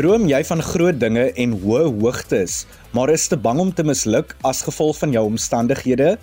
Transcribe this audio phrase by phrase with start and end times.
[0.00, 2.62] Droom jy van groot dinge en hoë hoogtes,
[2.96, 6.14] maar is te bang om te misluk as gevolg van jou omstandighede?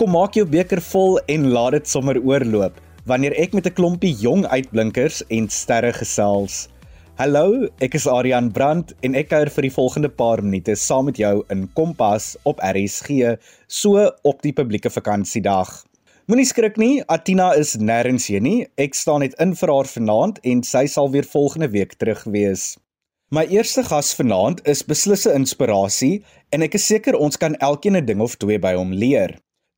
[0.00, 4.10] Kom maak jou beker vol en laat dit sommer oorloop wanneer ek met 'n klompie
[4.24, 6.66] jong uitblinkers en sterre gesels.
[7.22, 11.16] Hallo, ek is Adrian Brandt en ek kuier vir die volgende paar minute saam met
[11.16, 13.38] jou in Kompas op RSG,
[13.68, 15.84] so op die publieke vakansiedag.
[16.26, 18.66] Moenie skrik nie, Atina is nêrens hier nie.
[18.76, 22.76] Ek staan net in vir haar vanaand en sy sal weer volgende week terug wees.
[23.30, 28.08] My eerste gas vanaand is beslisse inspirasie en ek is seker ons kan elkeen 'n
[28.08, 29.36] ding of twee by hom leer.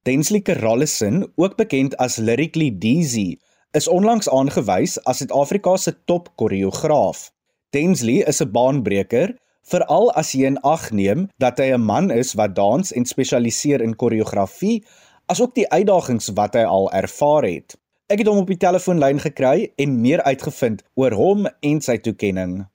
[0.08, 3.36] Densley Karallison, ook bekend as Lyrically Deezy,
[3.76, 7.28] is onlangs aangewys as Suid-Afrika se top koreograaf.
[7.76, 9.36] Densley is 'n baanbreker,
[9.68, 13.82] veral as jy in ag neem dat hy 'n man is wat dans en spesialiseer
[13.82, 14.82] in koreografie
[15.28, 17.76] asook die uitdagings wat hy al ervaar het.
[18.08, 22.71] Ek het hom op die telefoonlyn gekry en meer uitgevind oor hom en sy toekenning.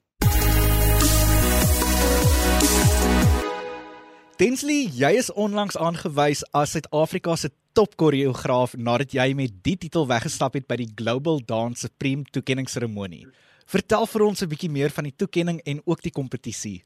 [4.38, 10.54] Densley, jy is onlangs aangewys as Suid-Afrika se topkoreograaf nadat jy met die titel weggestap
[10.54, 13.24] het by die Global Dance Supreme toekenningsseremonie.
[13.66, 16.84] Vertel vir ons 'n bietjie meer van die toekenning en ook die kompetisie.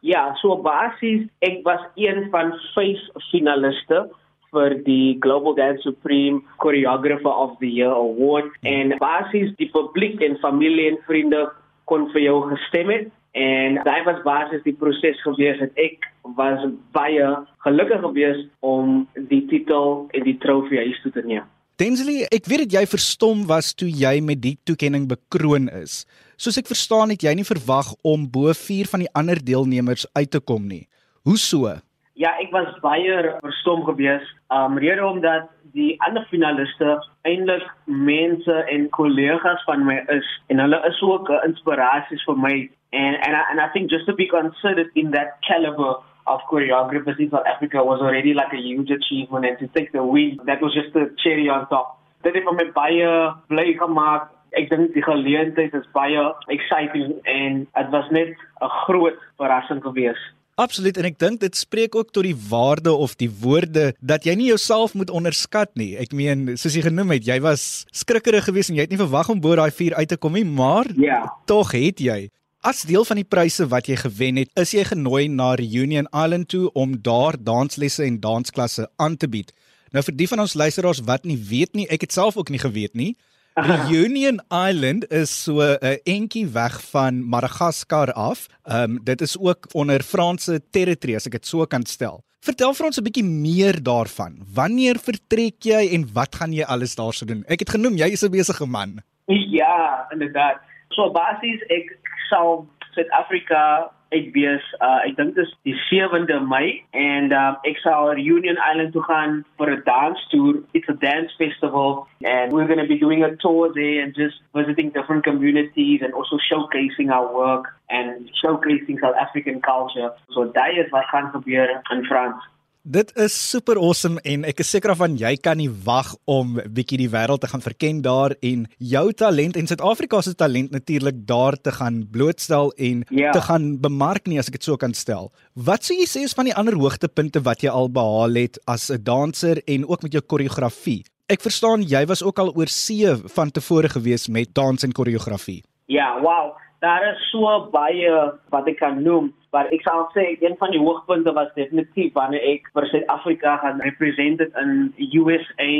[0.00, 4.08] Ja, so basies ek was een van vyf finaliste
[4.50, 10.40] vir die Global Dance Supreme Choreographer of the Year Award en basies die publiek en
[10.40, 11.52] familie en vriende
[11.84, 16.06] kon vir jou gestem het en daai was basies die proses gewees het ek
[16.38, 16.62] was
[16.94, 17.26] baie
[17.66, 21.46] gelukkig gewees om die titel en die trofee huis toe te neem.
[21.82, 26.04] Densley, ek weet dat jy verstom was toe jy met die toekenning bekroon is.
[26.38, 30.30] Soos ek verstaan het jy nie verwag om bo 4 van die ander deelnemers uit
[30.30, 30.84] te kom nie.
[31.26, 31.72] Hoe so?
[32.14, 34.22] Ja, ek was baie verstom gewees.
[34.54, 36.92] Um rede omdat die ander finaliste
[37.26, 42.54] eintlik mense en kollegas van my is en hulle is ook 'n inspirasie vir my
[42.92, 47.18] and and I, and I think just to be considered in that caliber of choreographers
[47.18, 50.62] in South Africa was already like a huge achievement and to take the win that
[50.62, 51.98] was just the cherry on top.
[52.22, 54.30] Dit het my baie bly gemaak.
[54.54, 60.43] Ek dink die geleentheid is baie exciting en dit was net 'n groot verrassing geweest.
[60.54, 64.36] Absoluut en ek dink dit spreek ook tot die waarde of die woorde dat jy
[64.38, 65.96] nie jouself moet onderskat nie.
[65.98, 69.32] Ek meen, soos jy genoem het, jy was skrikkerig geweest en jy het nie verwag
[69.34, 72.28] om bo daai vuur uit te kom nie, maar ja, tog het jy.
[72.64, 76.48] As deel van die pryse wat jy gewen het, is jy genooi na Reunion Island
[76.54, 79.50] toe om daar danslesse en dansklasse aan te bied.
[79.92, 82.62] Nou vir die van ons luisteraars wat nie weet nie, ek het self ook nie
[82.62, 83.16] geweet nie.
[83.54, 88.46] Reunion Island is so 'n entjie weg van Madagaskar af.
[88.64, 92.24] Ehm um, dit is ook onder Franse territorie as ek dit so kan stel.
[92.40, 94.42] Vertel vir ons 'n bietjie meer daarvan.
[94.54, 97.44] Wanneer vertrek jy en wat gaan jy alles daarso doen?
[97.46, 99.02] Ek het genoem jy is 'n besige man.
[99.26, 100.58] Ja, inderdaad.
[100.88, 101.98] So basies ek
[102.28, 107.80] sal Suid-Afrika ek wees uh, ek dink dit is die 7de Mei en uh, ek
[107.82, 110.62] sal Union Island toe gaan vir 'n dance tour.
[110.72, 114.40] It's a dance festival and we're going to be doing a tour there and just
[114.54, 120.10] visiting different communities and also showcasing our work and showcasing South African culture.
[120.34, 122.53] So daai is wat gaan gebeur in Frans.
[122.86, 126.98] Dit is super awesome en ek is seker van jy kan nie wag om bietjie
[127.00, 131.56] die wêreld te gaan verken daar en jou talent en Suid-Afrika se talent natuurlik daar
[131.56, 133.30] te gaan blootstel en Ja.
[133.32, 135.32] te gaan bemark nie as ek dit so kan stel.
[135.56, 138.90] Wat sou jy sê is van die ander hoogtepunte wat jy al behaal het as
[138.90, 141.04] 'n danser en ook met jou koreografie?
[141.28, 145.64] Ek verstaan jy was ook al oor see van tevore gewees met dans en koreografie.
[145.86, 146.52] Ja, wow.
[146.80, 150.82] Daar is so baie wat ek kan noem, maar ek sal sê een van die
[150.82, 154.72] hoogtepunte was definitief wanneer ek vir Suid-Afrika gaan represented in
[155.20, 155.70] USA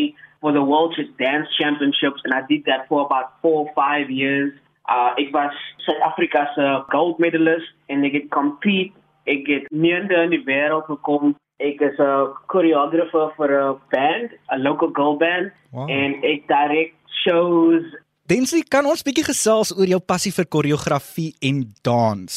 [0.40, 4.52] for the World Dance Championships and I did that for about 4 or 5 years.
[4.86, 8.94] Uh ek was Suid-Afrika se gold medalist en het compete,
[9.26, 11.34] ek het meende in die wêreld gekom.
[11.58, 15.90] Ek is 'n choreographer vir 'n band, 'n local girl band Wow.
[15.90, 16.94] en ek direct
[17.26, 17.82] shows
[18.24, 22.36] Densley, kan ons bietjie gesels oor jou passie vir koreografie en dans?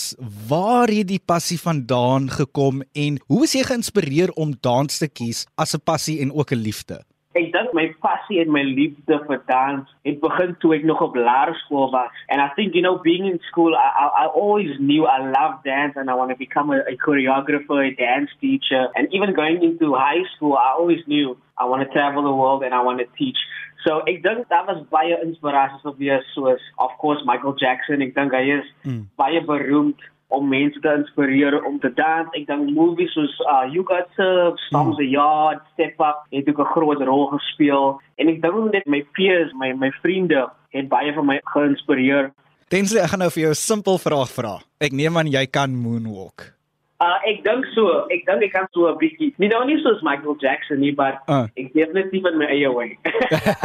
[0.50, 5.46] Waar het die passie vandaan gekom en hoe is jy geïnspireer om dans te kies
[5.56, 7.00] as 'n passie en ook 'n liefde?
[7.38, 11.16] Ek dink my passie en my liefde vir dans het begin toe ek nog op
[11.16, 12.16] laerskool was.
[12.30, 15.62] And I think you know being in school I I, I always knew I love
[15.64, 18.88] dance and I want to become a, a choreographer, a dance teacher.
[18.96, 22.64] And even going into high school I always knew I want to travel the world
[22.64, 23.38] and I want to teach.
[23.86, 28.02] So ek dink daar was baie inspirasies op wees soos of course Michael Jackson.
[28.02, 29.04] Ek dink hy is Mm.
[29.20, 32.28] baie beroemd om mense te inspireer om te dans.
[32.36, 36.60] Ek dink movies soos uh You Got Served, Storm the Yard, Step Up het ook
[36.60, 38.02] 'n groot rol gespeel.
[38.18, 42.32] En ek dink net my peers, my my vriende het baie van my geïnspireer.
[42.68, 44.60] Densley, ek gaan nou vir jou 'n simpel vraag vra.
[44.80, 46.57] Ek neem aan jy kan moonwalk.
[46.98, 48.08] Uh ek dink so.
[48.10, 49.30] Ek dink ek kan so 'n bietjie.
[49.38, 51.46] Nie nou nie soos Michael Jackson nie, maar uh.
[51.54, 52.98] ek definitief in my eie way.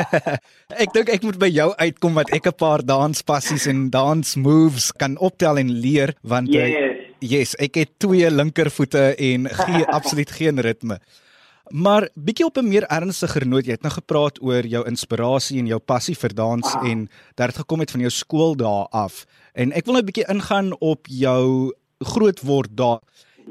[0.84, 4.92] ek dink ek moet by jou uitkom wat ek 'n paar danspassies en dance moves
[4.92, 6.92] kan optel en leer want eh, yes, uh,
[7.24, 11.00] yes ek het twee linkervoete en gee absoluut geen ritme.
[11.72, 15.72] Maar bietjie op 'n meer ernstiger noot, jy het nou gepraat oor jou inspirasie en
[15.72, 16.84] jou passie vir dans ah.
[16.84, 19.24] en dat dit gekom het van jou skooldae af.
[19.56, 21.72] En ek wil nou bietjie ingaan op jou
[22.04, 23.00] grootword daar.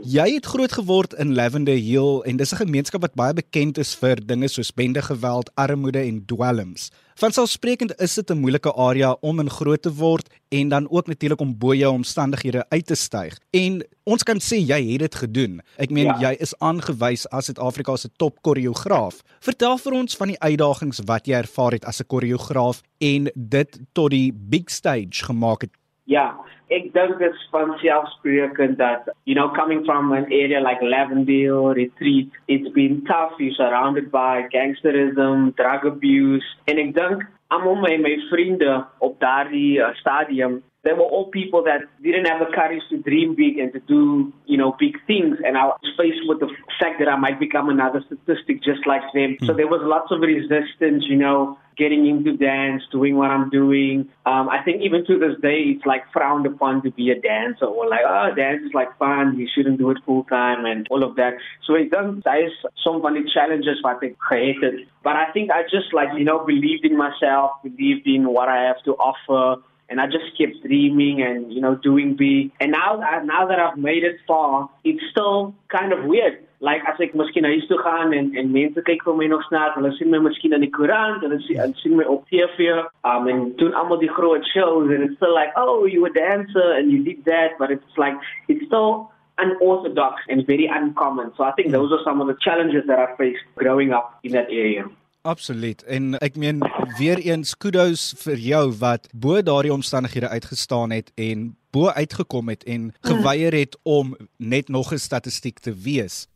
[0.02, 3.94] Jy het groot geword in Lavender Hill en dis 'n gemeenskap wat baie bekend is
[3.96, 6.92] vir dinge soos bendegeweld, armoede en dwelms.
[7.16, 11.40] Vanselfsprekend is dit 'n moeilike area om in groot te word en dan ook natuurlik
[11.40, 13.38] om bo jou omstandighede uit te styg.
[13.52, 15.62] En ons kan sê jy het dit gedoen.
[15.78, 16.20] Ek meen ja.
[16.20, 19.22] jy is aangewys as Suid-Afrika se top koreograaf.
[19.40, 23.80] Vertel vir ons van die uitdagings wat jy ervaar het as 'n koreograaf en dit
[23.94, 25.72] tot die big stage gemaak het.
[26.10, 26.34] Ja,
[26.74, 31.74] ek dink dit is van selfsprekend dat you know coming from an area like Lavendale
[31.78, 37.98] retreat it's been tough you're surrounded by gangsterism drug abuse en ek dink almal my
[38.00, 42.82] my vriende op daardie uh, stadium they were all people that didn't have the courage
[42.90, 45.38] to dream big and to do, you know, big things.
[45.46, 46.50] And I was faced with the
[46.80, 49.38] fact that I might become another statistic just like them.
[49.38, 49.46] Mm.
[49.46, 54.10] So there was lots of resistance, you know, getting into dance, doing what I'm doing.
[54.26, 57.66] Um, I think even to this day, it's like frowned upon to be a dancer
[57.66, 59.38] or like, oh, dance is like fun.
[59.38, 61.34] You shouldn't do it full time and all of that.
[61.66, 62.52] So it does, there's
[62.84, 64.88] some funny challenges I think created.
[65.04, 68.64] But I think I just like, you know, believed in myself, believed in what I
[68.64, 72.52] have to offer and I just kept dreaming and you know doing big.
[72.62, 76.40] And now now that I've made it far, it's still kind of weird.
[76.62, 79.76] Like as ek miskien huis toe gaan en en mense kyk vir my nog snaaks,
[79.76, 82.70] hulle sien my miskien in die koerant, hulle sien hulle sien my op TV,
[83.12, 86.20] um en doen almal die groot shows and it's still like, "Oh, you were a
[86.20, 88.16] dancer and you did that," but it's like
[88.48, 91.34] it's still unorthodox and very uncommon.
[91.36, 94.34] So I think those are some of the challenges that I faced growing up in
[94.34, 94.86] that area.
[95.22, 95.84] Absoluut.
[95.84, 96.64] En ek meen
[96.98, 102.64] weer eens kudos vir jou wat bo daardie omstandighede uitgestaan het en bo uitgekom het
[102.64, 106.28] en geweier het om net nog 'n statistiek te wees.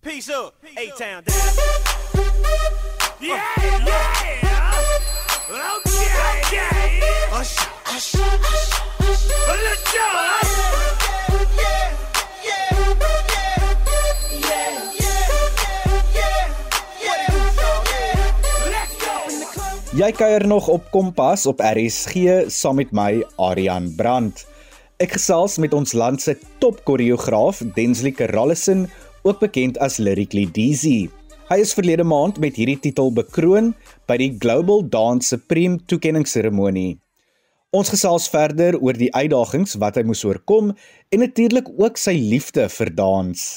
[0.00, 1.24] Peace up, A-Town down.
[3.20, 4.26] Yeah, yeah.
[5.48, 6.06] Okay,
[6.44, 7.00] okay.
[7.40, 7.56] Ush,
[7.96, 8.72] ush, ush.
[9.48, 10.36] Let's go.
[19.96, 24.42] Jy kuier nog op Kompas op RSG saam met my Aryan Brandt.
[25.00, 28.84] Ek gesels met ons land se top koreograaf Densley Karallison,
[29.24, 31.08] ook bekend as Lyrically Dizzy.
[31.48, 33.72] Hy is verlede maand met hierdie titel bekroon
[34.04, 36.98] by die Global Dance Supreme toekenningsseremonie.
[37.72, 40.74] Ons gesels verder oor die uitdagings wat hy moes oorkom
[41.08, 43.48] en natuurlik ook sy liefde vir dans.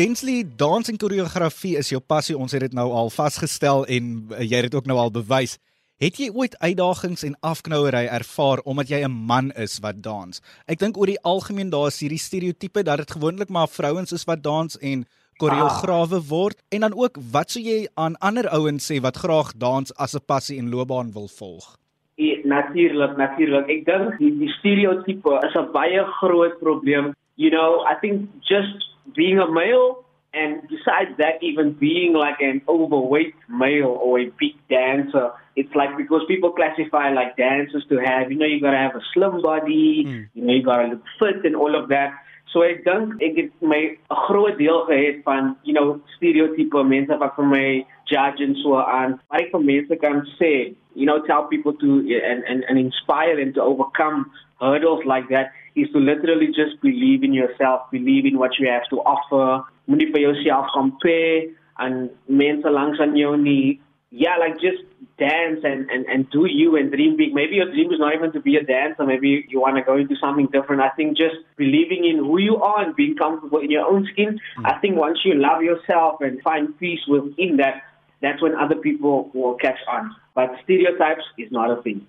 [0.00, 2.32] Densley, dans en koreografie is jou passie.
[2.32, 5.58] Ons het dit nou al vasgestel en eh, jy het dit ook nou al bewys.
[6.00, 10.40] Het jy ooit uitdagings en afknouery ervaar omdat jy 'n man is wat dans?
[10.64, 14.24] Ek dink oor die algemeen daar is hierdie stereotipe dat dit gewoonlik maar vrouens is
[14.24, 15.04] wat dans en
[15.36, 19.92] koreograwe word en dan ook wat sou jy aan ander ouens sê wat graag dans
[19.98, 21.76] as 'n passie en loopbaan wil volg?
[22.16, 23.68] Ja, natuurlik, natuurlik.
[23.68, 27.12] Ek dink die, die stereotipe is 'n baie groot probleem.
[27.36, 32.62] You know, I think just being a male, and besides that, even being like an
[32.68, 38.30] overweight male or a big dancer, it's like because people classify like dancers to have,
[38.30, 40.28] you know, you gotta have a slim body, mm.
[40.34, 42.12] you know, you gotta look fit and all of that.
[42.52, 47.18] So ek dink ek het my 'n groot deel gehad van, you know, stereotype mense
[47.18, 49.20] wat vir my judge en so aan.
[49.30, 53.36] Maar ek vir mense kan sê, you know, tell people to and and and inspire
[53.36, 54.26] them to overcome
[54.60, 58.88] hurdles like that is to literally just believe in yourself, believe in what you have
[58.88, 59.64] to offer.
[59.88, 61.46] Moenie vir jouself compare
[61.78, 63.80] and mense langs aan jou nie.
[64.10, 64.82] Yeah, like just
[65.18, 67.32] dance and, and, and do you and dream big.
[67.32, 69.04] Maybe your dream is not even to be a dancer.
[69.04, 70.82] Maybe you want to go into something different.
[70.82, 74.40] I think just believing in who you are and being comfortable in your own skin.
[74.58, 74.66] Mm.
[74.66, 77.82] I think once you love yourself and find peace within that,
[78.20, 80.14] that's when other people will catch on.
[80.34, 82.06] But stereotypes is not a thing.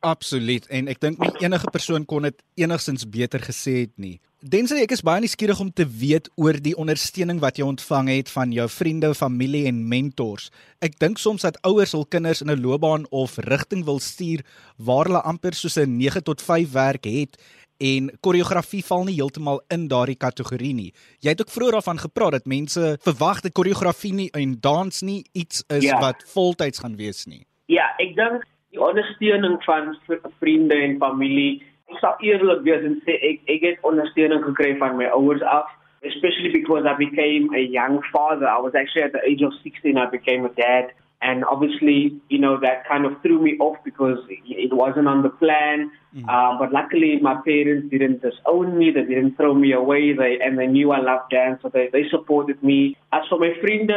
[0.00, 4.16] Absoluut en ek dink nie enige persoon kon dit enigsins beter gesê het nie.
[4.40, 8.30] Dense ek is baie nuuskierig om te weet oor die ondersteuning wat jy ontvang het
[8.32, 10.48] van jou vriende, familie en mentors.
[10.80, 14.40] Ek dink soms dat ouers hul kinders in 'n loopbaan of rigting wil stuur
[14.78, 17.36] waar hulle amper soos 'n 9 tot 5 werk het
[17.76, 20.92] en koreografie val nie heeltemal in daardie kategorie nie.
[21.20, 25.24] Jy het ook vroeër daarvan gepraat dat mense verwag dat koreografie nie en dans nie
[25.32, 26.00] iets is ja.
[26.00, 27.44] wat voltyds gaan wees nie.
[27.66, 29.96] Ja, ek dink die ondersteuning van
[30.38, 31.62] vriende en familie.
[31.90, 35.70] Ek sal eerlik wees en sê ek ek het ondersteuning gekry van my ouers af,
[36.06, 38.46] especially because I became a young father.
[38.46, 42.38] I was actually at the age of 16 I became a dad and obviously, you
[42.38, 45.90] know, that kind of threw me off because it wasn't on the plan.
[46.16, 46.24] Mm.
[46.26, 50.14] Uh, but luckily, my parents didn't disown me; they didn't throw me away.
[50.14, 52.96] They and they knew I loved dance, so they they supported me.
[53.12, 53.92] As for my friends,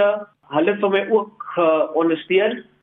[0.52, 1.88] hulle vir my ook uh,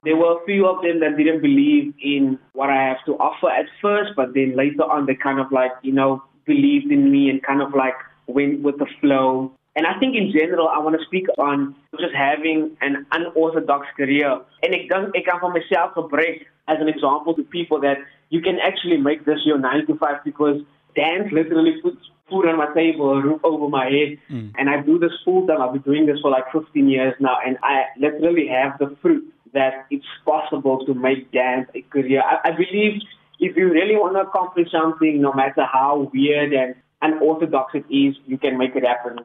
[0.02, 3.50] There were a few of them that didn't believe in what I have to offer
[3.50, 7.28] at first, but then later on, they kind of like you know believed in me
[7.28, 7.94] and kind of like
[8.26, 9.52] went with the flow.
[9.76, 14.40] And I think in general, I want to speak on just having an unorthodox career.
[14.62, 17.98] And it doesn't, it comes from myself a break as an example to people that
[18.30, 20.60] you can actually make this your nine to five because
[20.96, 24.18] dance literally puts food on my table, a roof over my head.
[24.30, 24.52] Mm.
[24.58, 25.60] And I do this full time.
[25.60, 27.38] I've been doing this for like 15 years now.
[27.44, 32.22] And I literally have the fruit that it's possible to make dance a career.
[32.22, 33.02] I, I believe
[33.38, 38.16] if you really want to accomplish something, no matter how weird and unorthodox it is,
[38.26, 39.24] you can make it happen.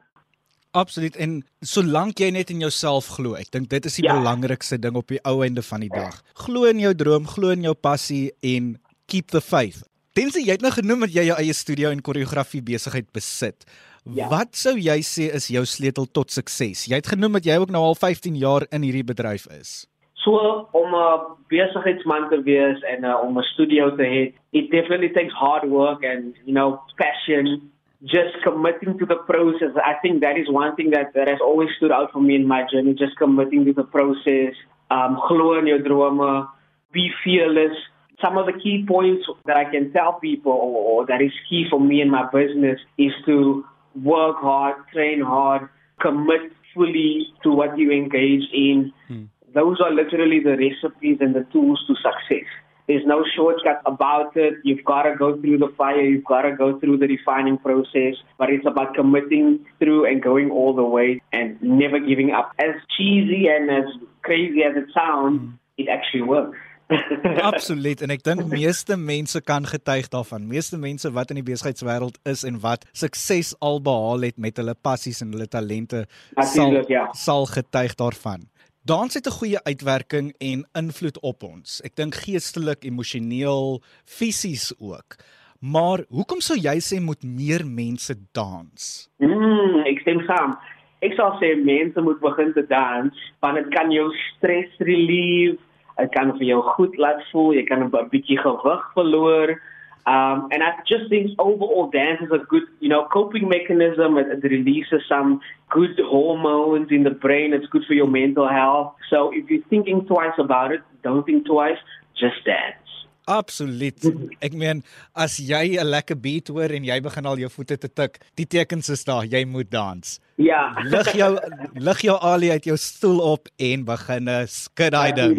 [0.76, 4.16] Absoluut en solank jy net in jouself glo, ek dink dit is die ja.
[4.18, 6.18] belangrikste ding op die ou einde van die dag.
[6.44, 8.74] Glo in jou droom, glo in jou passie en
[9.08, 9.80] keep the faith.
[10.16, 13.64] Tensy jy het nou genoem dat jy jou eie studio en koreografie besigheid besit.
[14.06, 14.28] Ja.
[14.30, 16.84] Wat sou jy sê is jou sleutel tot sukses?
[16.86, 19.86] Jy het genoem dat jy ook nou al 15 jaar in hierdie bedryf is.
[20.26, 25.10] So om 'n besigheidsman te wees en uh, om 'n studio te hê, it definitely
[25.10, 27.70] takes hard work and you know passion
[28.02, 29.72] just committing to the process.
[29.92, 32.46] I think that is one thing that, that has always stood out for me in
[32.46, 34.52] my journey, just committing to the process,
[34.90, 36.50] um, glo in your drama,
[36.92, 37.76] be fearless.
[38.24, 41.66] Some of the key points that I can tell people or, or that is key
[41.70, 43.64] for me in my business is to
[44.02, 45.68] work hard, train hard,
[46.00, 48.92] commit fully to what you engage in.
[49.08, 49.24] Hmm.
[49.56, 52.44] Those are literally the recipes and the tools to success.
[52.86, 54.54] There's no shortcut about it.
[54.64, 56.02] You've got to go through the fire.
[56.02, 58.14] You've got to go through the refining process.
[58.38, 62.52] But it's about committing through and going all the way and never giving up.
[62.58, 63.88] As cheesy and as
[64.22, 65.58] crazy as it sounds, mm.
[65.78, 66.58] it actually works.
[67.50, 70.44] Absoluut en ek dink meeste mense kan getuig daarvan.
[70.46, 74.76] Meeste mense wat in die besigheidswêreld is en wat sukses al behaal het met hulle
[74.78, 76.04] passies en hulle talente
[76.52, 77.08] sal ja.
[77.18, 78.46] sal getuig daarvan.
[78.86, 81.80] Dans het 'n goeie uitwerking en invloed op ons.
[81.80, 85.16] Ek dink geestelik, emosioneel, fisies ook.
[85.60, 89.08] Maar hoekom sou jy sê moet meer mense dans?
[89.18, 90.58] Mm, ek stem saam.
[91.00, 95.58] Ek sou sê mense moet begin te dans, want dit kan jou stres relief,
[95.98, 99.60] dit kan vir jou goed laat voel, jy kan 'n bietjie gewig verloor.
[100.06, 104.16] Um, and I just think overall dance is a good, you know, coping mechanism.
[104.18, 107.52] It, it releases some good hormones in the brain.
[107.52, 108.94] It's good for your mental health.
[109.10, 111.78] So if you're thinking twice about it, don't think twice,
[112.16, 113.05] just dance.
[113.26, 114.06] Absoluut.
[114.38, 114.84] Ek meen
[115.18, 118.46] as jy 'n lekker beat hoor en jy begin al jou voete te tik, die
[118.46, 120.20] tekens is daar, jy moet dans.
[120.36, 120.76] Ja.
[120.84, 121.38] Lig jou
[121.74, 125.34] lig jou alie uit jou stoel op en begin skud daai ding.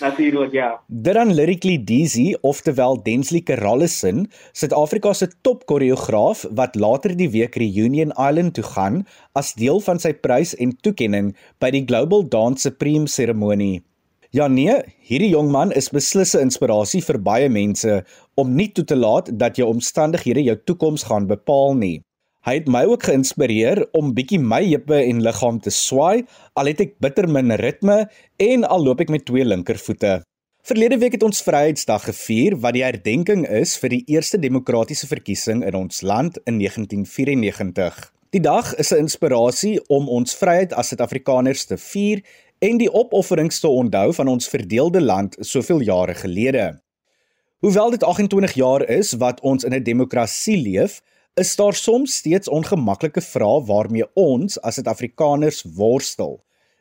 [0.00, 0.78] Natuurlik, ja.
[0.86, 8.12] Dan lyrically Dizzy, oftewel Densley Karallison, Suid-Afrika se top koreograaf wat later die week Reunion
[8.14, 13.08] Island toe gaan as deel van sy prys en toekenning by die Global Dance Supreme
[13.08, 13.82] seremonie.
[14.36, 14.74] Ja nee,
[15.08, 17.92] hierdie jong man is beslis 'n inspirasie vir baie mense
[18.36, 22.02] om nie toe te laat dat jou omstandighede jou toekoms gaan bepaal nie.
[22.44, 26.80] Hy het my ook geïnspireer om bietjie my heupe en liggaam te swaai, al het
[26.80, 30.20] ek bitter min ritme en al loop ek met twee linkervoete.
[30.62, 35.64] Verlede week het ons Vryheidsdag gevier wat die herdenking is vir die eerste demokratiese verkiesing
[35.64, 38.12] in ons land in 1994.
[38.36, 42.20] Die dag is 'n inspirasie om ons vryheid as Suid-Afrikaners te vier
[42.66, 46.66] en die opofferings te onthou van ons verdeelde land soveel jare gelede.
[47.62, 51.00] Hoewel dit 28 jaar is wat ons in 'n demokrasie leef,
[51.34, 56.40] is daar soms steeds ongemaklike vrae waarmee ons as Suid-Afrikaners worstel.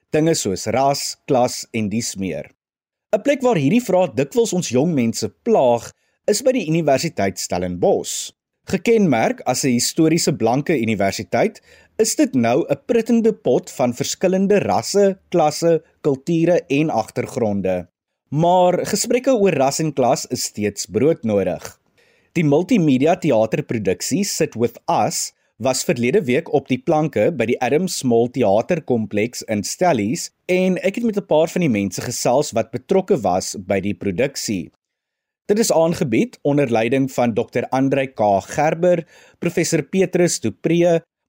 [0.09, 2.51] Dinge soos ras, klas en dies meer.
[3.15, 5.91] 'n Plek waar hierdie vrae dikwels ons jong mense plaag,
[6.27, 8.31] is by die Universiteit Stellenbosch.
[8.65, 11.61] Gekenmerk as 'n historiese blanke universiteit,
[11.97, 17.87] is dit nou 'n prittende pot van verskillende rasse, klasse, kulture en agtergronde.
[18.29, 21.79] Maar gesprekke oor ras en klas is steeds broodnodig.
[22.33, 27.87] Die multimedia teaterproduksie Sit With Us was verlede week op die planke by die Adam
[27.87, 32.71] Small Theaterkompleks in Stellies en ek het met 'n paar van die mense gesels wat
[32.71, 34.71] betrokke was by die produksie.
[35.47, 37.63] Dit is aangebied onder leiding van Dr.
[37.69, 39.07] Andrei K Gerber,
[39.39, 40.51] Professor Petrus Du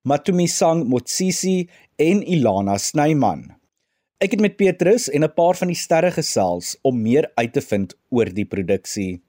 [0.06, 3.56] Preez, Matumi Sang Motsisi en Ilana Snyman.
[4.22, 7.60] Ek het met Petrus en 'n paar van die sterre gesels om meer uit te
[7.60, 9.20] vind oor die produksie.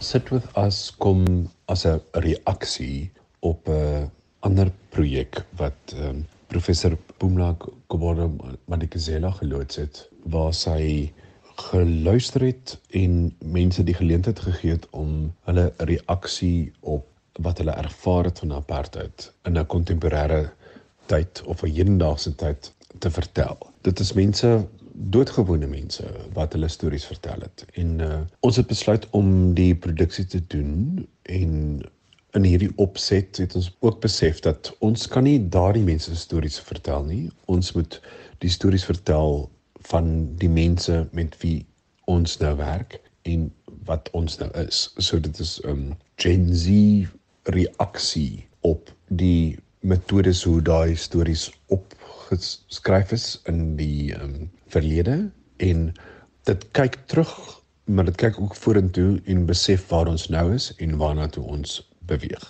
[0.00, 7.54] Sit with us kom as 'n reaksie op 'n ander projek wat um, professor Pumla
[7.86, 8.30] Kobodo
[8.66, 11.12] Madikizela geloods het waar sy
[11.60, 17.06] geluister het en mense die geleentheid gegee het om hulle reaksie op
[17.44, 20.50] wat hulle ervaar het van apartheid in 'n kontemporêre
[21.06, 23.58] tyd of 'n hedendaagse tyd te vertel.
[23.80, 27.64] Dit is mense doodgewone mense wat hulle stories vertel het.
[27.72, 31.80] En uh, ons het besluit om die produksie te doen en
[32.30, 36.60] in hierdie opset het ons ook besef dat ons kan nie daardie mense se stories
[36.60, 37.30] vertel nie.
[37.44, 38.00] Ons moet
[38.38, 39.50] die stories vertel
[39.88, 41.66] van die mense met wie
[42.04, 43.52] ons nou werk en
[43.88, 44.90] wat ons nou is.
[44.98, 46.68] So dit is 'n um, Gen Z
[47.42, 55.92] reaksie op die metodes hoe daai stories opgeskryf is in die um, verlede en
[56.44, 57.60] dit kyk terug
[57.90, 61.80] maar dit kyk ook vorentoe en besef waar ons nou is en waarna toe ons
[62.06, 62.44] beweeg.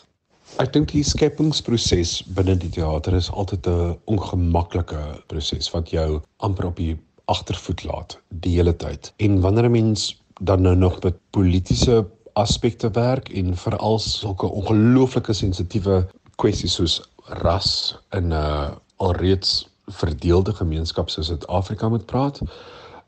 [0.58, 6.66] Ek dink die skepingsproses binne die teater is altyd 'n ongemaklike proses wat jou amper
[6.66, 6.98] op die
[7.30, 9.12] agtervoet laat die hele tyd.
[9.16, 15.32] En wanneer 'n mens dan nou nog met politieke aspekte werk en veral sulke ongelooflike
[15.32, 16.06] sensitiewe
[16.36, 17.00] kwessies soos
[17.42, 22.40] ras in 'n uh, alreeds verdeelde gemeenskap soos Suid-Afrika moet praat,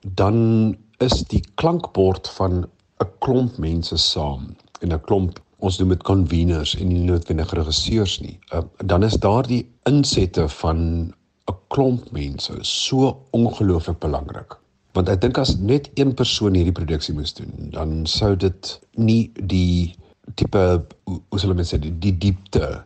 [0.07, 2.67] dan is die klankbord van
[3.03, 8.21] 'n klomp mense saam en 'n klomp ons noem dit conveners en nie noodwendig regisseurs
[8.21, 8.39] nie.
[8.55, 11.13] Uh, dan is daardie insette van
[11.53, 14.59] 'n klomp mense so ongelooflik belangrik.
[14.93, 19.31] Want ek dink as net een persoon hierdie produksie moes doen, dan sou dit nie
[19.37, 19.95] die
[20.35, 20.63] tipe
[21.05, 22.85] hoe sal ek sê die, die diepte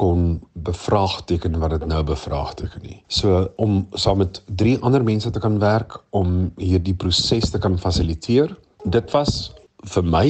[0.00, 2.98] kon bevraagteken wat dit nou bevraagteken nie.
[3.08, 7.78] So om saam met drie ander mense te kan werk om hierdie proses te kan
[7.78, 9.52] fasiliteer, dit was
[9.94, 10.28] vir my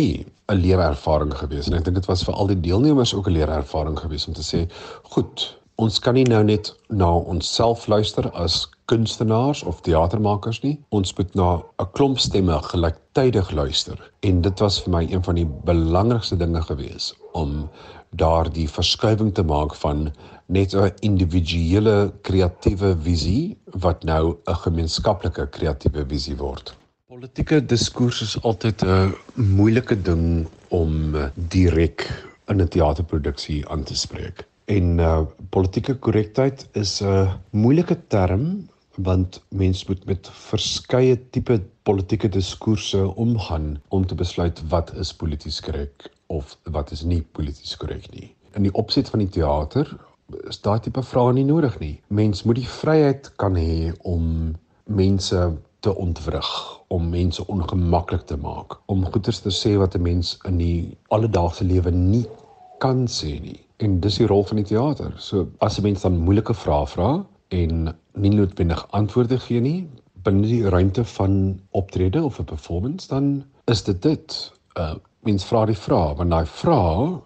[0.53, 3.99] 'n leerervaring gewees en ek dink dit was vir al die deelnemers ook 'n leerervaring
[3.99, 4.69] gewees om te sê,
[5.03, 10.77] goed, ons kan nie nou net na onsself luister as kunstenaars of teatermakers nie.
[10.91, 13.99] Ons moet na 'n klomp stemme gelyktydig luister.
[14.23, 17.71] En dit was vir my een van die belangrikste dinge gewees om
[18.11, 20.13] daardie verskuiwing te maak van
[20.47, 26.75] net 'n individuele kreatiewe visie wat nou 'n gemeenskaplike kreatiewe visie word.
[27.09, 32.09] Politieke diskurs is altyd 'n moeilike ding om direk
[32.49, 34.47] in 'n teaterproduksie aan te spreek.
[34.64, 42.29] En uh politieke korrektheid is 'n moeilike term want mens moet met verskeie tipe politieke
[42.29, 48.11] diskourse omgaan om te besluit wat is polities korrek of wat is nie polities korrek
[48.11, 48.35] nie.
[48.55, 49.88] In die opset van die teater
[50.48, 52.01] is daai tipe vrae nie nodig nie.
[52.09, 56.51] Mens moet die vryheid kan hê om mense te ontwrig,
[56.88, 61.64] om mense ongemaklik te maak, om goeters te sê wat 'n mens in die alledaagse
[61.64, 62.27] lewe nie
[62.79, 63.61] kan sê nie.
[63.83, 65.14] En dis die rol van die teater.
[65.18, 67.11] So as 'n mens dan moeilike vrae vra
[67.49, 69.88] en nie noodwendig antwoorde gee nie
[70.27, 74.53] binne die ruimte van optrede of 'n performance, dan is dit dit.
[74.79, 77.21] Uh mens vra die vraag, want daai vraag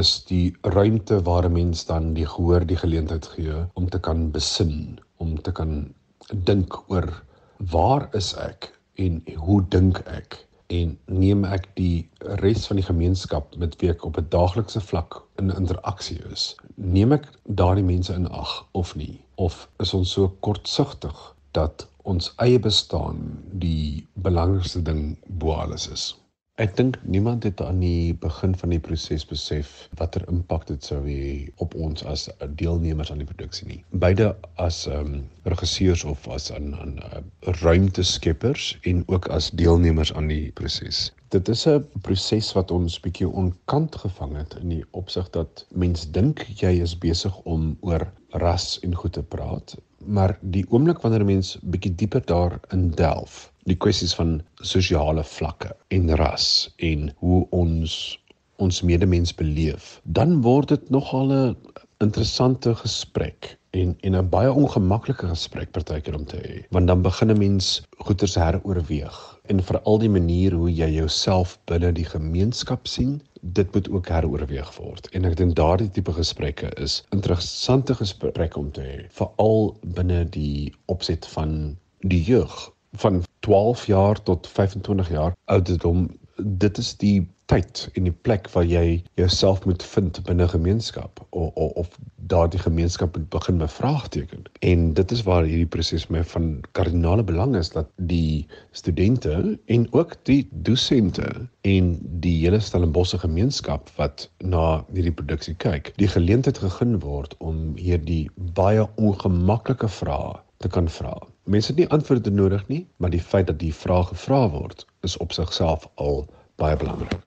[0.00, 4.30] is die ruimte waar 'n mens dan die gehoor die geleentheid gee om te kan
[4.30, 5.94] besin, om te kan
[6.32, 7.22] dink oor
[7.58, 12.08] waar is ek en hoe dink ek en neem ek die
[12.40, 17.12] res van die gemeenskap met wie ek op 'n daaglikse vlak in interaksie is neem
[17.12, 19.20] ek daardie mense in ag of nie?
[19.36, 26.14] Of is ons so kortsigtig dat ons eie bestaan die belangrikste ding bo alles is
[26.62, 31.00] Ek dink niemand het aan die begin van die proses besef watter impak dit sou
[31.02, 32.28] hê op ons as
[32.60, 33.78] deelnemers aan die produksie nie.
[34.04, 34.28] Beide
[34.62, 37.22] as ehm um, regisseurs of as aan aan uh,
[37.64, 41.00] ruimteskeppers en ook as deelnemers aan die proses.
[41.34, 46.06] Dit is 'n proses wat ons bietjie onkant gevang het in die opsig dat mens
[46.06, 48.06] dink jy is besig om oor
[48.46, 49.74] ras en goed te praat,
[50.06, 56.10] maar die oomblik wanneer mens bietjie dieper daarin delf die kwessies van sosiale vlakke en
[56.20, 56.48] ras
[56.90, 58.18] en hoe ons
[58.62, 61.56] ons medemens beleef, dan word dit nogal 'n
[62.04, 66.64] interessante gesprek en en 'n baie ongemaklike gesprek partykeer om te hê.
[66.70, 71.92] Want dan begin 'n mens goeters heroorweeg en veral die manier hoe jy jouself binne
[71.92, 75.08] die gemeenskap sien, dit moet ook heroorweeg word.
[75.12, 80.72] En ek dink daardie tipe gesprekke is interessante gesprekke om te hê, veral binne die
[80.86, 87.88] opset van die jeug van 12 jaar tot 25 jaar ouderdom dit is die tyd
[87.94, 91.98] en die plek waar jy jouself moet vind binne gemeenskap of, of of
[92.32, 94.46] daardie gemeenskap moet begin bevraagteken.
[94.64, 99.86] En dit is waar hierdie proses my van kardinale belang is dat die studente en
[99.92, 101.28] ook die dosente
[101.68, 101.92] en
[102.24, 108.30] die hele Stellenbosse gemeenskap wat na hierdie produksie kyk, die geleentheid gegee word om hierdie
[108.56, 111.14] baie ongemaklike vrae te kan vra.
[111.44, 115.16] Mense het nie antwoorde nodig nie, maar die feit dat die vrae gevra word, is
[115.16, 117.18] op sigself al baie belangrik.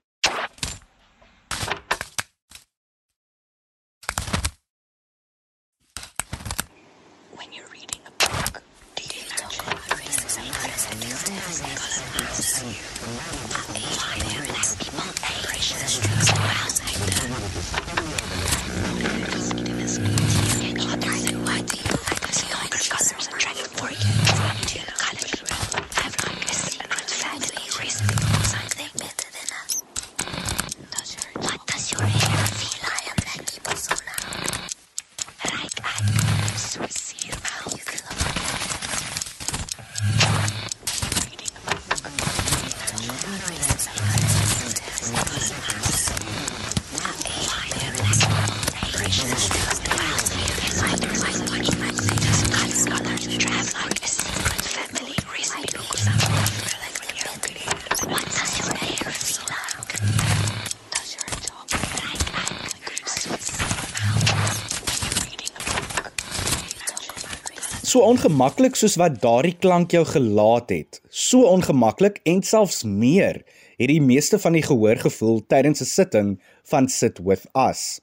[67.87, 70.97] So ongemaklik soos wat daardie klank jou gelaat het.
[71.07, 73.37] So ongemaklik en selfs meer
[73.79, 76.33] het die meeste van die gehoor gevoel tydens 'n sitting
[76.67, 78.01] van Sit with Us.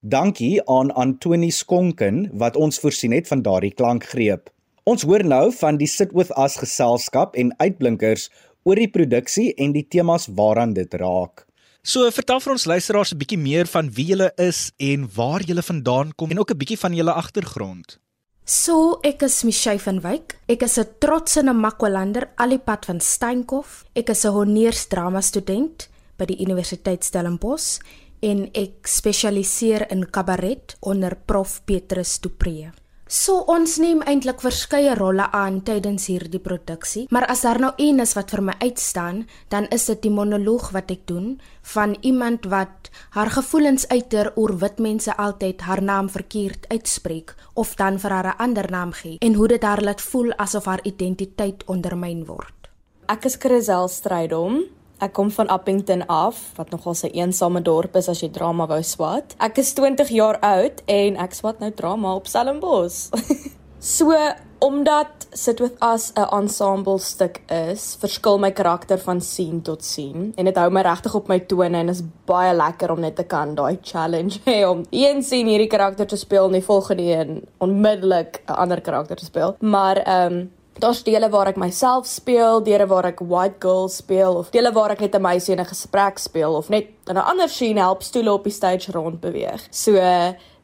[0.00, 4.48] Dankie aan Antoni Skonken wat ons voorsien het van daardie klankgreep.
[4.84, 8.30] Ons hoor nou van die Sit with Us geselskap en uitblinkers
[8.64, 11.44] oor die produksie en die temas waaraan dit raak.
[11.82, 15.62] So vertel vir ons luisteraars 'n bietjie meer van wie julle is en waar julle
[15.62, 18.00] vandaan kom en ook 'n bietjie van julle agtergrond.
[18.46, 20.36] So, ek is Michelle van Wyk.
[20.46, 23.84] Ek is 'n trotse Namakwalander alipad van Steenkof.
[23.92, 27.80] Ek is 'n honeursdrama student by die Universiteit Stellenbosch
[28.22, 32.85] en ek spesialiseer in kabaret onder Prof Petrus Du Preez.
[33.06, 38.02] So ons neem eintlik verskeie rolle aan tydens hierdie produksie, maar as daar nou een
[38.02, 41.36] is wat vir my uitstaan, dan is dit die monoloog wat ek doen
[41.70, 47.76] van iemand wat haar gevoelens uiter oor wit mense altyd haar naam verkeerd uitspreek of
[47.78, 50.82] dan vir haar 'n ander naam gee en hoe dit haar laat voel asof haar
[50.82, 52.70] identiteit ondermyn word.
[53.06, 54.75] Ek is Chrisel Strydom.
[54.98, 58.82] Ek kom van Appington af, wat nogal 'n eensame dorp is as jy drama wou
[58.82, 59.34] swat.
[59.38, 63.10] Ek is 20 jaar oud en ek swat nou drama op Stellenbosch.
[63.78, 64.12] so
[64.58, 70.32] omdat Sit with Us 'n ensemble stuk is, verskil my karakter van scene tot scene
[70.34, 73.24] en dit hou my regtig op my tone en is baie lekker om net te
[73.24, 77.42] kan daai challenge hê om een scene hierdie karakter te speel en die volgende een
[77.58, 79.56] onmiddellik 'n ander karakter te speel.
[79.60, 84.36] Maar ehm um, Daar's dele waar ek myself speel, dele waar ek white girl speel
[84.42, 87.28] of dele waar ek net 'n meisie in 'n gesprek speel of net in 'n
[87.32, 89.66] ander scene help stoele op die stage rond beweeg.
[89.70, 89.96] So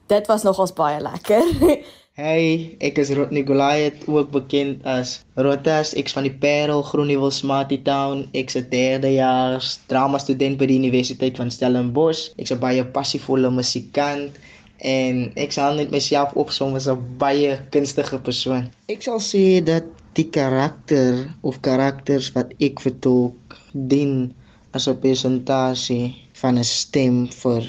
[0.06, 1.44] dit was nogals baie lekker.
[2.22, 7.80] hey, ek is Rot Nicolaiet, ook bekend as Rotas, ek's van die Parel Groenewil Smarty
[7.82, 8.28] Town.
[8.32, 12.28] Ek's 'n derdejaars drama student by die Universiteit van Stellenbosch.
[12.36, 14.36] Ek's 'n baie passievolle musikant
[14.82, 18.70] en ek sal net myself opsom as 'n baie kunstige persoon.
[18.88, 19.84] Ek sal sê dat
[20.16, 24.34] die karakter of karakters wat ek vertolk dien
[24.76, 27.62] as 'n presentasie van 'n stem vir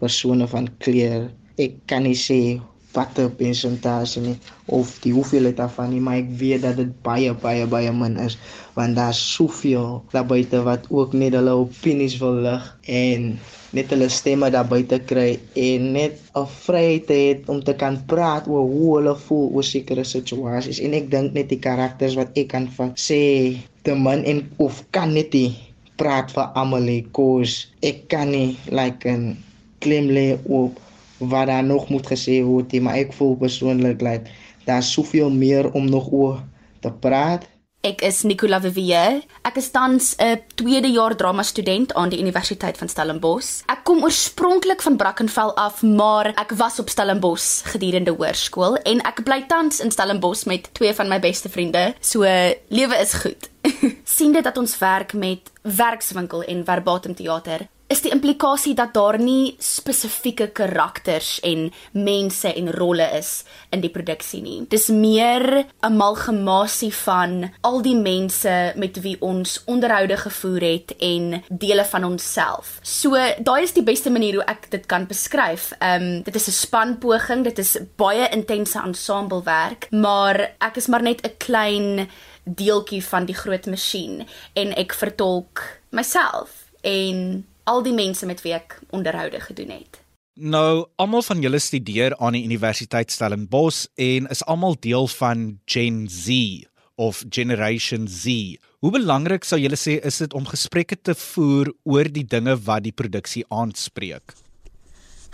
[0.00, 1.30] persone van kleur.
[1.58, 2.60] Ek kan nie sê
[2.92, 7.32] wat 'n presentasie nie of die hoeveelheid daarvan nie, maar ek weet dat dit baie
[7.34, 8.38] baie baie min is
[8.74, 13.38] want daar's soveel daar buite wat ook net hulle opinies wil lig en
[13.76, 18.48] net hulle stemme daar buite kry en net 'n vryheid het om te kan praat
[18.48, 20.80] oor hoe hulle voel oor sekere situasies.
[20.80, 24.84] En ek dink net die karakters wat ek kan van sê te min en of
[24.90, 25.54] kan net die
[25.96, 29.36] praat vir Amelie kos ek kan nie like 'n
[29.78, 30.80] klem lê op
[31.20, 34.32] wat daar nog moet gesê word maar ek voel persoonlik like
[34.64, 36.42] daar's soveel meer om nog oor
[36.80, 37.48] te praat
[37.80, 39.22] Ek is Nicola Vivier.
[39.40, 43.62] Ek is tans 'n tweede jaar drama student aan die Universiteit van Stellenbosch.
[43.72, 49.24] Ek kom oorspronklik van Brackenfell af, maar ek was op Stellenbosch gedurende hoërskool en ek
[49.24, 51.94] bly tans in Stellenbosch met twee van my beste vriende.
[52.00, 52.20] So
[52.68, 53.48] lewe is goed.
[54.16, 59.18] sien dit dat ons werk met werkswinkel en verbatim teater is die implikasie dat daar
[59.18, 63.42] nie spesifieke karakters en mense en rolle is
[63.74, 64.66] in die produksie nie.
[64.70, 71.42] Dis meer 'n amalgamasie van al die mense met wie ons onderhoude gevoer het en
[71.48, 72.78] dele van onsself.
[72.82, 75.72] So daai is die beste manier hoe ek dit kan beskryf.
[75.80, 81.02] Ehm um, dit is 'n spanpoging, dit is baie intense ensemblewerk, maar ek is maar
[81.02, 82.08] net 'n klein
[82.44, 88.54] deeltjie van die groot masjien en ek vertolk myself en al die mense met wie
[88.56, 90.00] ek onderhoude gedoen het.
[90.40, 96.06] Nou, almal van julle studeer aan die Universiteit Stellenbosch en is almal deel van Gen
[96.08, 96.64] Z
[96.96, 98.56] of Generation Z.
[98.80, 102.86] Hoe belangrik sou julle sê is dit om gesprekke te voer oor die dinge wat
[102.86, 104.34] die produksie aanspreek?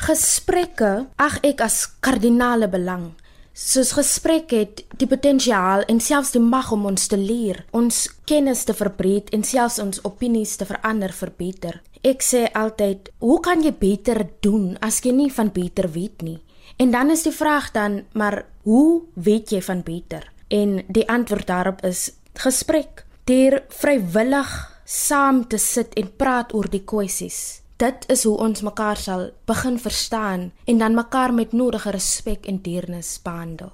[0.07, 3.14] Gesprekke, ag ek as kardinale belang
[3.57, 8.66] soos gesprek het die potensiaal en selfs die mag om ons te leer, ons kennis
[8.68, 11.79] te verbreek en selfs ons opinies te verander vir beter.
[12.03, 16.41] Ek sê altyd, hoe kan jy beter doen as jy nie van beter weet nie?
[16.77, 20.33] En dan is die vraag dan, maar hoe weet jy van beter?
[20.49, 23.05] En die antwoord daarop is gesprek.
[23.25, 24.51] Deur vrywillig
[24.85, 29.79] saam te sit en praat oor die kwessies dit is hoe ons mekaar sal begin
[29.79, 33.73] verstaan en dan mekaar met nodige respek en deernis behandel.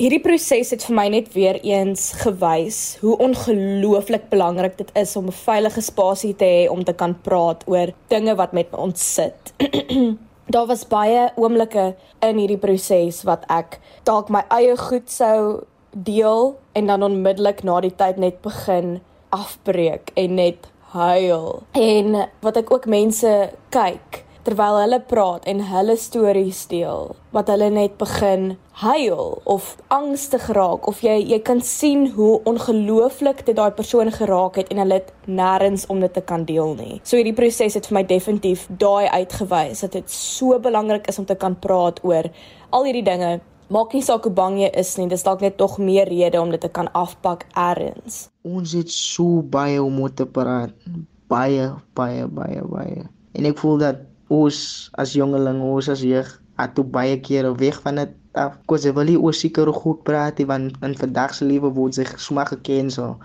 [0.00, 5.26] Hierdie proses het vir my net weer eens gewys hoe ongelooflik belangrik dit is om
[5.28, 9.52] 'n veilige spasie te hê om te kan praat oor dinge wat met ons sit.
[10.54, 16.56] Daar was baie oomblikke in hierdie proses wat ek dalk my eie goed sou deel
[16.72, 21.62] en dan onmiddellik na die tyd net begin afbreek en net huil.
[21.72, 27.68] En wat ek ook mense kyk terwyl hulle praat en hulle stories deel, wat hulle
[27.74, 33.70] net begin huil of angstig raak of jy jy kan sien hoe ongelooflik dit daai
[33.76, 37.00] persoon geraak het en hulle het nêrens om dit te kan deel nie.
[37.04, 41.28] So hierdie proses het vir my definitief daai uitgewys dat dit so belangrik is om
[41.28, 42.30] te kan praat oor
[42.70, 43.38] al hierdie dinge
[43.70, 46.50] maak nie saak hoe bang jy is nie, dis dalk net tog meer rede om
[46.50, 48.26] dit te kan afpak eers.
[48.42, 50.74] Ons het so baie om te praat.
[51.30, 53.04] Baie, baie, baie, baie.
[53.38, 54.00] En ek voel dat
[54.30, 54.60] ons
[55.02, 58.56] as jongeling, ons as jeug, het toe baie kere weg van dit af.
[58.70, 61.98] Kos jy wil nie oor seker goed praat nie, want in vandag se lewe word
[61.98, 63.16] jy smaak gekansel.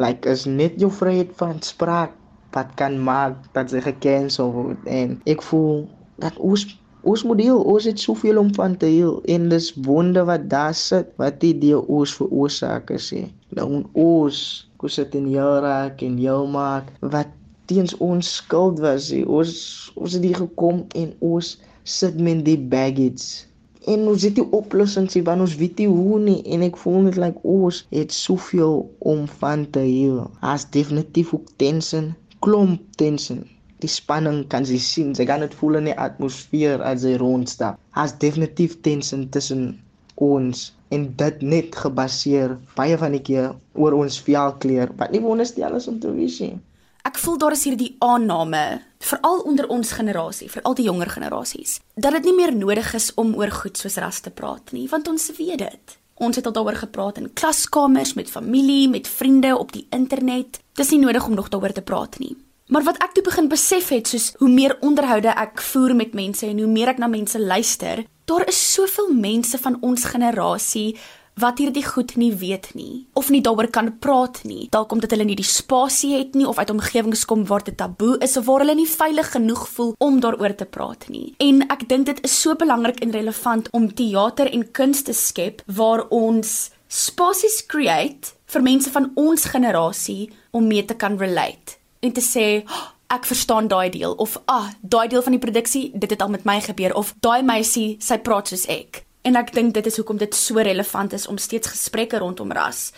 [0.00, 2.16] Like is net jou vryheid van spraak
[2.54, 4.86] wat kan maak dat jy gekansel word.
[4.90, 5.84] En ek voel
[6.22, 6.66] dat ons
[7.00, 11.08] Ons model, ons het soveel om van te heel en dis wonde wat daar sit
[11.20, 13.22] wat die deel ons veroorsaak sê.
[13.56, 14.40] Nou ons,
[14.76, 17.32] kos dit in jare en jou maak wat
[17.70, 19.10] teens ons skuld was.
[19.14, 19.22] He.
[19.24, 19.52] Ons
[19.96, 21.52] ons het hier gekom en ons
[21.98, 23.46] sit met die baggage.
[23.88, 27.16] En ons het die oplossings want ons weet nie hoe nie en ek voel net
[27.22, 28.82] like ons het soveel
[29.14, 30.26] om van te heel.
[30.54, 32.12] As definitief ook tension,
[32.44, 33.46] klomp tension
[33.80, 35.12] die spanning kan jy sien.
[35.16, 37.78] Jy kan dit voel in die atmosfeer as jy rondstap.
[37.96, 39.80] Has definitief tension tussen
[40.20, 44.92] ons en dit net gebaseer baie van die keer oor ons velkleur.
[45.00, 46.58] Wat nie wonderstel is om te weet nie.
[47.06, 52.12] Ek voel daar is hierdie aanname, veral onder ons generasie, veral die jonger generasies, dat
[52.18, 55.30] dit nie meer nodig is om oor goed soos ras te praat nie, want ons
[55.38, 55.96] weet dit.
[56.20, 60.60] Ons het al daaroor gepraat in klaskamers met familie, met vriende op die internet.
[60.76, 62.34] Dis nie nodig om nog daaroor te praat nie.
[62.70, 66.44] Maar wat ek toe begin besef het, soos hoe meer onderhoude ek voer met mense
[66.46, 70.92] en hoe meer ek na mense luister, daar is soveel mense van ons generasie
[71.40, 74.68] wat hierdie goed nie weet nie of nie daaroor kan praat nie.
[74.72, 78.18] Dalk omdat hulle nie die spasie het nie of uit omgewings kom waar dit taboe
[78.24, 81.34] is of waar hulle nie veilig genoeg voel om daaroor te praat nie.
[81.38, 85.64] En ek dink dit is so belangrik en relevant om teater en kuns te skep
[85.66, 92.12] waar ons spasies create vir mense van ons generasie om mee te kan relate en
[92.16, 96.10] te sê oh, ek verstaan daai deel of ah daai deel van die produksie dit
[96.10, 99.74] het al met my gebeur of daai meisie sy praat soos ek en ek dink
[99.76, 102.90] dit is hoekom dit so relevant is om steeds gesprekke rondom ras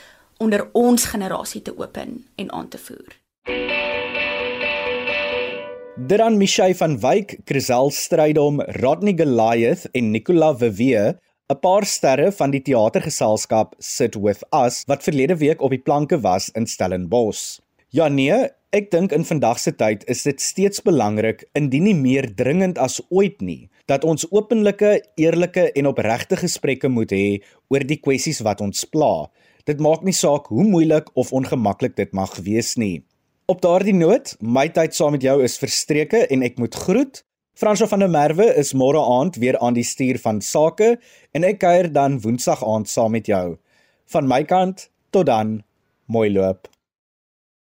[0.43, 3.19] onder ons generasie te open en aan te voer.
[6.09, 11.15] Dran Michey van Wyk, Chrisel Strydom, Rodney Goliath en Nicola Vivie,
[11.53, 16.21] 'n paar sterre van die teatergeselskap Sit With Us wat verlede week op die planke
[16.21, 17.61] was in Stellenbosch.
[17.91, 22.25] Ja nee, Ek dink in vandag se tyd is dit steeds belangrik, indien nie meer
[22.33, 27.27] dringend as ooit nie, dat ons openlike, eerlike en opregte gesprekke moet hê
[27.73, 29.29] oor die kwessies wat ons pla.
[29.67, 33.05] Dit maak nie saak hoe moeilik of ongemaklik dit mag wees nie.
[33.51, 37.23] Op daardie noot, my tyd saam met jou is verstreke en ek moet groet.
[37.59, 40.95] Fransjo van der Merwe is môre aand weer aan die stuur van sake
[41.37, 43.59] en ek kuier dan woensdag aand saam met jou.
[44.15, 45.59] Van my kant, tot dan.
[46.09, 46.72] Mooi loop.